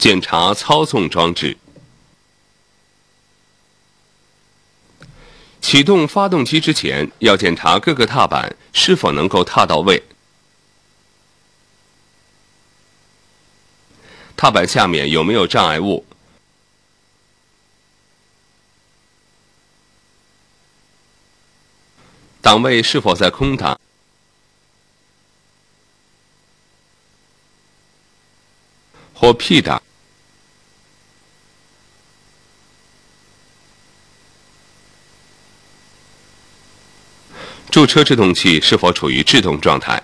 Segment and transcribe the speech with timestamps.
[0.00, 1.58] 检查操纵装置。
[5.60, 10.02] 启动发动机之前，要检查各个踏板是否能够踏到位。
[14.34, 16.06] 踏板下面有没有障碍物？
[22.40, 23.78] 档位是否在空档？
[29.12, 29.82] 或 P 档？
[37.80, 40.02] 驻车制动器是否处于制动状态？